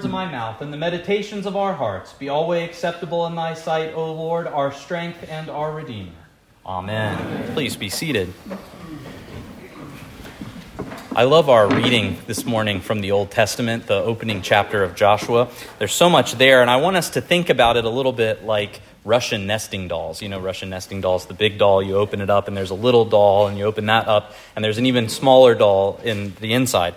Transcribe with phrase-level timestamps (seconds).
[0.00, 3.52] words of my mouth and the meditations of our hearts be always acceptable in thy
[3.52, 6.12] sight, O Lord, our strength and our Redeemer.
[6.64, 7.18] Amen.
[7.18, 7.52] Amen.
[7.52, 8.32] Please be seated.
[11.14, 15.50] I love our reading this morning from the Old Testament, the opening chapter of Joshua.
[15.78, 18.46] There's so much there, and I want us to think about it a little bit
[18.46, 20.22] like Russian nesting dolls.
[20.22, 22.74] You know, Russian nesting dolls, the big doll, you open it up, and there's a
[22.74, 26.54] little doll, and you open that up, and there's an even smaller doll in the
[26.54, 26.94] inside.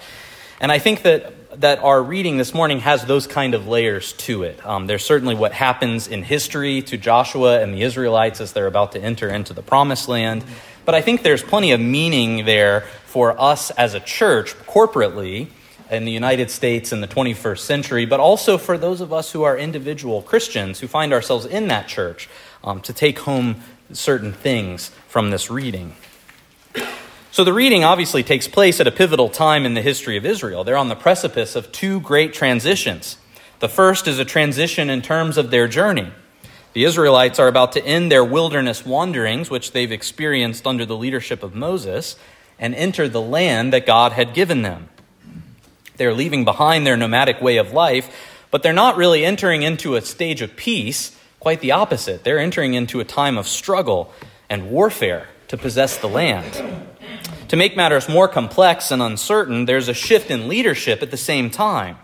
[0.62, 4.44] And I think that, that our reading this morning has those kind of layers to
[4.44, 4.66] it.
[4.66, 8.94] Um, there's certainly what happens in history to Joshua and the Israelites as they're about
[8.94, 10.44] to enter into the promised land.
[10.86, 15.48] But I think there's plenty of meaning there for us as a church, corporately,
[15.92, 19.44] in the United States in the 21st century, but also for those of us who
[19.44, 22.30] are individual Christians who find ourselves in that church
[22.64, 23.58] um, to take home
[23.92, 25.96] certain things from this reading.
[27.34, 30.64] So the reading obviously takes place at a pivotal time in the history of Israel.
[30.64, 33.18] They're on the precipice of two great transitions.
[33.58, 36.12] The first is a transition in terms of their journey.
[36.74, 41.42] The Israelites are about to end their wilderness wanderings, which they've experienced under the leadership
[41.42, 42.18] of Moses,
[42.60, 44.90] and enter the land that God had given them.
[45.98, 48.16] They're leaving behind their nomadic way of life,
[48.52, 51.18] but they're not really entering into a stage of peace.
[51.40, 52.24] Quite the opposite.
[52.24, 54.14] They're entering into a time of struggle
[54.52, 56.93] and warfare to possess the land.
[57.54, 61.52] To make matters more complex and uncertain, there's a shift in leadership at the same
[61.52, 62.00] time.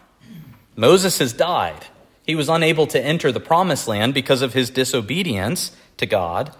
[0.76, 1.88] Moses has died.
[2.24, 6.54] He was unable to enter the promised land because of his disobedience to God.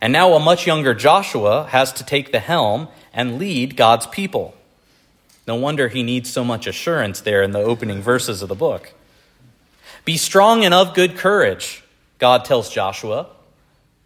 [0.00, 4.54] And now a much younger Joshua has to take the helm and lead God's people.
[5.46, 8.94] No wonder he needs so much assurance there in the opening verses of the book.
[10.06, 11.84] Be strong and of good courage,
[12.16, 13.26] God tells Joshua,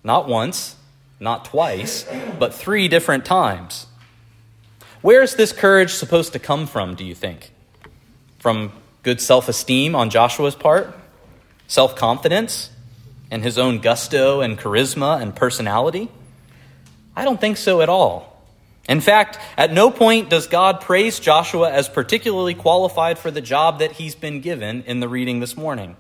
[0.03, 0.75] not once,
[1.21, 2.05] not twice,
[2.41, 3.84] but three different times.
[5.05, 7.51] Where is this courage supposed to come from, do you think?
[8.39, 8.73] From
[9.03, 10.99] good self esteem on Joshua's part?
[11.67, 12.71] Self confidence?
[13.31, 16.09] And his own gusto and charisma and personality?
[17.15, 18.43] I don't think so at all.
[18.89, 23.81] In fact, at no point does God praise Joshua as particularly qualified for the job
[23.81, 25.99] that he's been given in the reading this morning.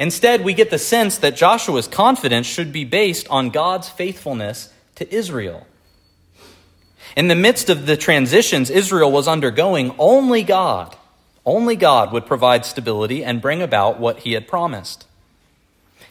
[0.00, 5.14] Instead, we get the sense that Joshua's confidence should be based on God's faithfulness to
[5.14, 5.64] Israel.
[7.16, 10.96] In the midst of the transitions Israel was undergoing, only God,
[11.46, 15.06] only God would provide stability and bring about what he had promised.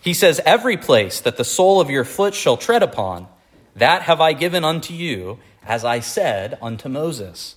[0.02, 3.28] He says, Every place that the sole of your foot shall tread upon,
[3.75, 7.56] that have I given unto you, as I said unto Moses.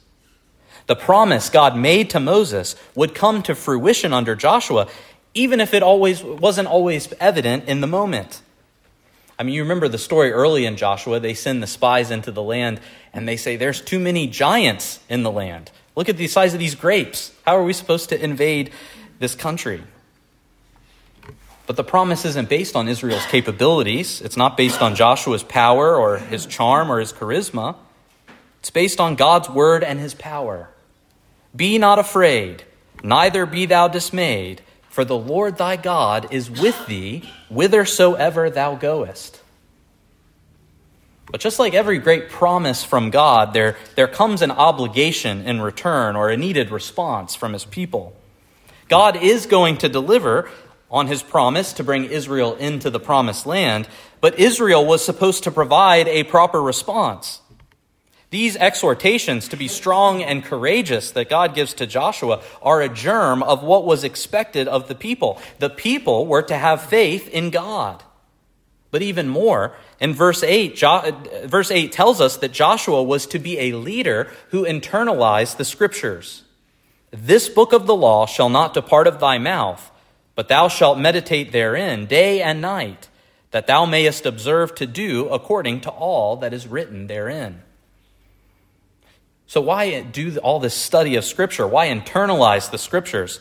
[0.86, 4.88] The promise God made to Moses would come to fruition under Joshua,
[5.34, 8.40] even if it always wasn't always evident in the moment.
[9.38, 11.20] I mean, you remember the story early in Joshua.
[11.20, 12.80] They send the spies into the land
[13.12, 15.70] and they say, There's too many giants in the land.
[15.94, 17.32] Look at the size of these grapes.
[17.44, 18.70] How are we supposed to invade
[19.18, 19.82] this country?
[21.66, 24.20] But the promise isn't based on Israel's capabilities.
[24.20, 27.76] It's not based on Joshua's power or his charm or his charisma.
[28.60, 30.70] It's based on God's word and his power.
[31.54, 32.64] Be not afraid,
[33.02, 34.60] neither be thou dismayed,
[34.96, 39.42] for the Lord thy God is with thee whithersoever thou goest.
[41.30, 46.16] But just like every great promise from God, there, there comes an obligation in return
[46.16, 48.16] or a needed response from his people.
[48.88, 50.48] God is going to deliver
[50.90, 53.86] on his promise to bring Israel into the promised land,
[54.22, 57.42] but Israel was supposed to provide a proper response.
[58.36, 63.42] These exhortations to be strong and courageous that God gives to Joshua are a germ
[63.42, 65.40] of what was expected of the people.
[65.58, 68.02] The people were to have faith in God.
[68.90, 73.24] But even more, in verse 8, jo- uh, verse 8 tells us that Joshua was
[73.28, 76.42] to be a leader who internalized the scriptures.
[77.10, 79.90] This book of the law shall not depart of thy mouth,
[80.34, 83.08] but thou shalt meditate therein day and night,
[83.52, 87.62] that thou mayest observe to do according to all that is written therein.
[89.46, 91.66] So, why do all this study of Scripture?
[91.66, 93.40] Why internalize the Scriptures?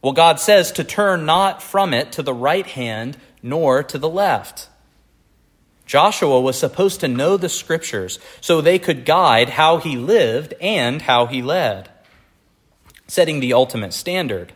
[0.00, 4.08] Well, God says to turn not from it to the right hand nor to the
[4.08, 4.68] left.
[5.86, 11.02] Joshua was supposed to know the Scriptures so they could guide how he lived and
[11.02, 11.90] how he led,
[13.06, 14.52] setting the ultimate standard.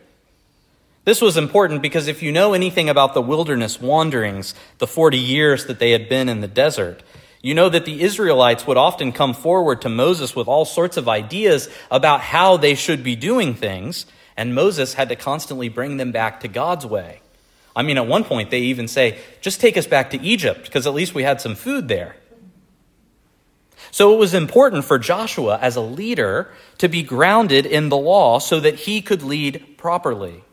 [1.05, 5.65] This was important because if you know anything about the wilderness wanderings, the 40 years
[5.65, 7.03] that they had been in the desert,
[7.41, 11.07] you know that the Israelites would often come forward to Moses with all sorts of
[11.07, 14.05] ideas about how they should be doing things,
[14.35, 17.21] and Moses had to constantly bring them back to God's way.
[17.75, 20.85] I mean, at one point, they even say, just take us back to Egypt, because
[20.85, 22.15] at least we had some food there.
[23.91, 28.39] So it was important for Joshua as a leader to be grounded in the law
[28.39, 30.43] so that he could lead properly.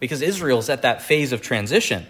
[0.00, 2.06] Because Israel's at that phase of transition.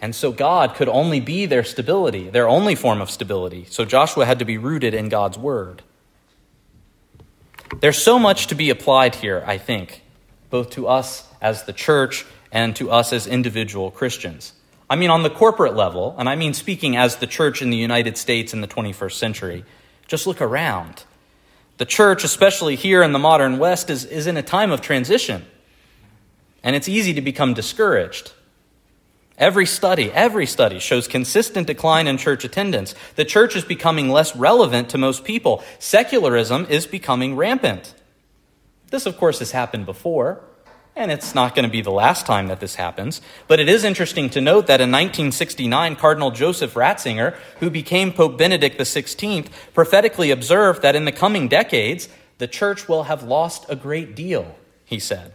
[0.00, 3.66] And so God could only be their stability, their only form of stability.
[3.70, 5.82] So Joshua had to be rooted in God's word.
[7.80, 10.02] There's so much to be applied here, I think,
[10.50, 14.52] both to us as the church and to us as individual Christians.
[14.88, 17.76] I mean, on the corporate level, and I mean speaking as the church in the
[17.76, 19.64] United States in the 21st century,
[20.06, 21.04] just look around.
[21.78, 25.44] The church, especially here in the modern West, is, is in a time of transition.
[26.62, 28.32] And it's easy to become discouraged.
[29.36, 32.94] Every study, every study shows consistent decline in church attendance.
[33.16, 35.62] The church is becoming less relevant to most people.
[35.80, 37.94] Secularism is becoming rampant.
[38.90, 40.40] This, of course, has happened before,
[40.94, 43.20] and it's not going to be the last time that this happens.
[43.48, 48.38] But it is interesting to note that in 1969, Cardinal Joseph Ratzinger, who became Pope
[48.38, 52.08] Benedict XVI, prophetically observed that in the coming decades,
[52.38, 54.54] the church will have lost a great deal,
[54.84, 55.34] he said.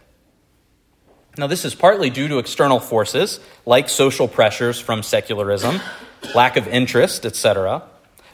[1.36, 5.80] Now, this is partly due to external forces like social pressures from secularism,
[6.34, 7.82] lack of interest, etc.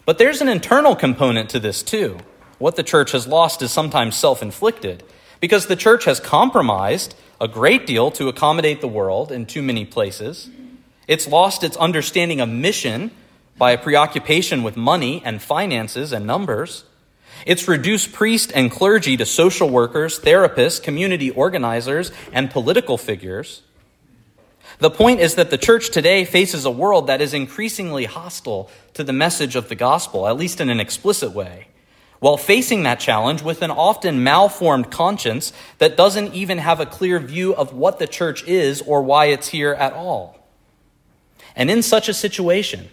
[0.05, 2.19] But there's an internal component to this too.
[2.59, 5.03] What the church has lost is sometimes self inflicted
[5.41, 9.85] because the church has compromised a great deal to accommodate the world in too many
[9.85, 10.49] places.
[11.07, 13.11] It's lost its understanding of mission
[13.59, 16.85] by a preoccupation with money and finances and numbers.
[17.45, 23.63] It's reduced priest and clergy to social workers, therapists, community organizers, and political figures.
[24.79, 29.05] The point is that the church today faces a world that is increasingly hostile to
[29.05, 31.69] the message of the gospel, at least in an explicit way,
[32.21, 37.19] while facing that challenge with an often malformed conscience that doesn't even have a clear
[37.19, 40.47] view of what the church is or why it's here at all.
[41.55, 42.89] And in such a situation,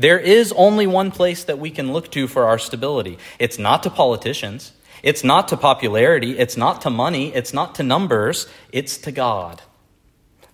[0.00, 3.18] there is only one place that we can look to for our stability.
[3.38, 4.72] It's not to politicians.
[5.02, 6.38] It's not to popularity.
[6.38, 7.34] It's not to money.
[7.34, 8.46] It's not to numbers.
[8.72, 9.62] It's to God.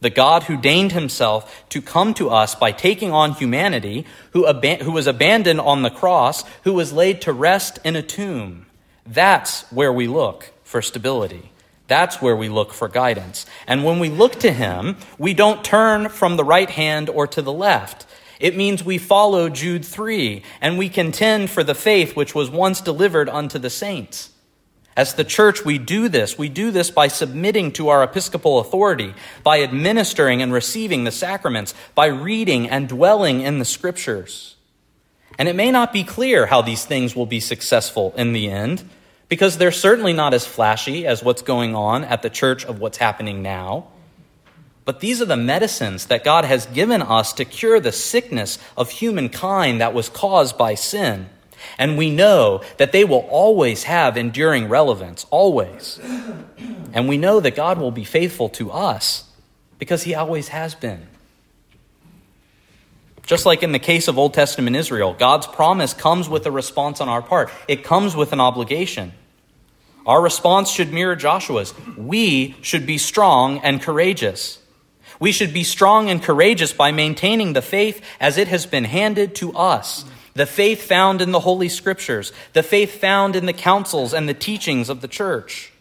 [0.00, 4.82] The God who deigned himself to come to us by taking on humanity, who, ab-
[4.82, 8.66] who was abandoned on the cross, who was laid to rest in a tomb.
[9.06, 11.50] That's where we look for stability.
[11.88, 13.46] That's where we look for guidance.
[13.66, 17.40] And when we look to him, we don't turn from the right hand or to
[17.40, 18.06] the left.
[18.38, 22.80] It means we follow Jude 3 and we contend for the faith which was once
[22.80, 24.30] delivered unto the saints.
[24.96, 26.38] As the church, we do this.
[26.38, 31.74] We do this by submitting to our episcopal authority, by administering and receiving the sacraments,
[31.94, 34.56] by reading and dwelling in the scriptures.
[35.38, 38.88] And it may not be clear how these things will be successful in the end,
[39.28, 42.96] because they're certainly not as flashy as what's going on at the church of what's
[42.96, 43.88] happening now.
[44.86, 48.88] But these are the medicines that God has given us to cure the sickness of
[48.88, 51.28] humankind that was caused by sin.
[51.76, 55.98] And we know that they will always have enduring relevance, always.
[56.92, 59.24] And we know that God will be faithful to us
[59.80, 61.08] because he always has been.
[63.24, 67.00] Just like in the case of Old Testament Israel, God's promise comes with a response
[67.00, 69.12] on our part, it comes with an obligation.
[70.06, 71.74] Our response should mirror Joshua's.
[71.96, 74.60] We should be strong and courageous.
[75.18, 79.34] We should be strong and courageous by maintaining the faith as it has been handed
[79.36, 80.04] to us.
[80.34, 84.34] The faith found in the Holy Scriptures, the faith found in the councils and the
[84.34, 85.72] teachings of the church.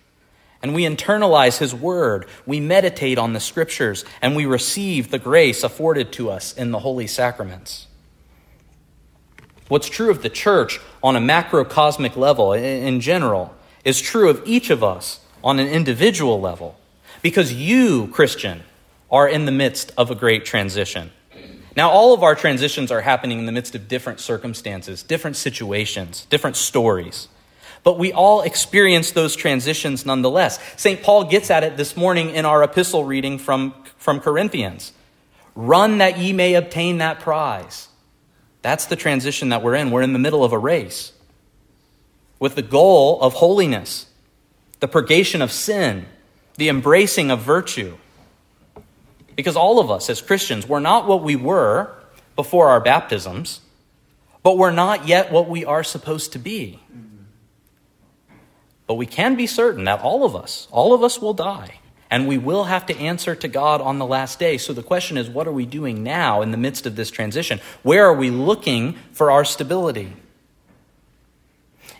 [0.62, 5.64] And we internalize His Word, we meditate on the Scriptures, and we receive the grace
[5.64, 7.88] afforded to us in the holy sacraments.
[9.68, 13.54] What's true of the church on a macrocosmic level in general
[13.84, 16.80] is true of each of us on an individual level.
[17.22, 18.64] Because you, Christian,
[19.12, 21.12] are in the midst of a great transition.
[21.76, 26.26] Now, all of our transitions are happening in the midst of different circumstances, different situations,
[26.30, 27.28] different stories.
[27.84, 30.58] But we all experience those transitions nonetheless.
[30.78, 31.04] St.
[31.04, 34.94] Paul gets at it this morning in our epistle reading from, from Corinthians.
[35.54, 37.90] Run that ye may obtain that prize.
[38.62, 39.92] That's the transition that we're in.
[39.92, 41.12] We're in the middle of a race
[42.40, 44.08] with the goal of holiness,
[44.80, 46.06] the purgation of sin,
[46.58, 47.98] the embracing of virtue.
[49.36, 51.94] Because all of us as Christians, we're not what we were
[52.36, 53.62] before our baptisms,
[54.44, 56.80] but we're not yet what we are supposed to be.
[58.88, 61.80] But we can be certain that all of us, all of us will die.
[62.12, 64.58] And we will have to answer to God on the last day.
[64.58, 67.60] So the question is, what are we doing now in the midst of this transition?
[67.82, 70.14] Where are we looking for our stability?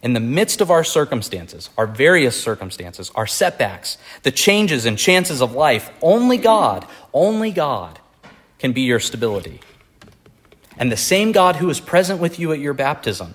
[0.06, 5.42] In the midst of our circumstances, our various circumstances, our setbacks, the changes and chances
[5.42, 8.00] of life, only God, only God
[8.60, 9.62] can be your stability.
[10.78, 13.34] And the same God who is present with you at your baptism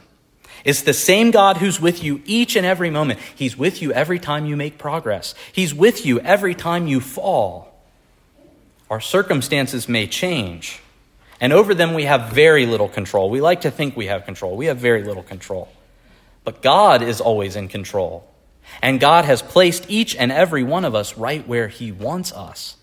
[0.64, 3.18] is the same God who's with you each and every moment.
[3.34, 7.82] He's with you every time you make progress, He's with you every time you fall.
[8.88, 10.80] Our circumstances may change,
[11.40, 13.28] and over them we have very little control.
[13.28, 15.68] We like to think we have control, we have very little control.
[16.50, 18.28] But God is always in control.
[18.82, 22.74] And God has placed each and every one of us right where He wants us.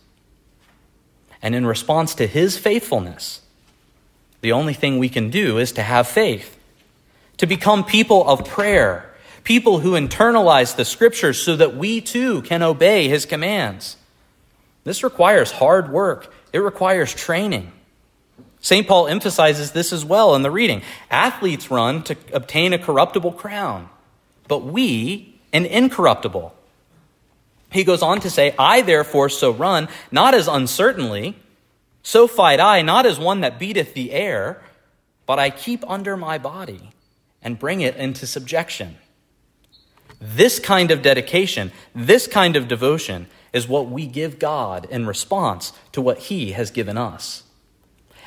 [1.42, 3.42] And in response to His faithfulness,
[4.40, 6.58] the only thing we can do is to have faith,
[7.40, 12.64] to become people of prayer, people who internalize the scriptures so that we too can
[12.64, 13.98] obey His commands.
[14.86, 17.74] This requires hard work, it requires training.
[18.60, 18.88] St.
[18.88, 20.82] Paul emphasizes this as well in the reading.
[21.10, 23.90] Athletes run to obtain a corruptible crown,
[24.48, 26.54] but we an incorruptible.
[27.72, 31.38] He goes on to say, I therefore so run, not as uncertainly,
[32.02, 34.62] so fight I, not as one that beateth the air,
[35.26, 36.92] but I keep under my body
[37.42, 38.98] and bring it into subjection.
[40.20, 45.74] This kind of dedication, this kind of devotion, is what we give God in response
[45.92, 47.44] to what He has given us.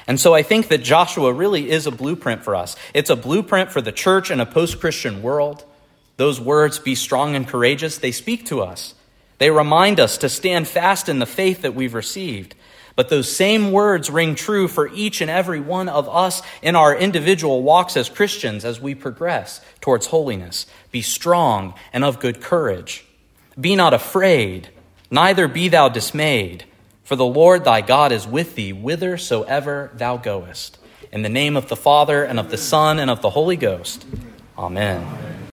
[0.06, 2.76] And so I think that Joshua really is a blueprint for us.
[2.94, 5.64] It's a blueprint for the church in a post Christian world.
[6.16, 8.94] Those words, be strong and courageous, they speak to us.
[9.38, 12.54] They remind us to stand fast in the faith that we've received.
[12.94, 16.94] But those same words ring true for each and every one of us in our
[16.94, 20.66] individual walks as Christians as we progress towards holiness.
[20.90, 23.06] Be strong and of good courage.
[23.58, 24.68] Be not afraid,
[25.10, 26.64] neither be thou dismayed,
[27.10, 30.78] for the Lord thy God is with thee whithersoever thou goest.
[31.10, 34.06] In the name of the Father, and of the Son, and of the Holy Ghost.
[34.56, 35.29] Amen.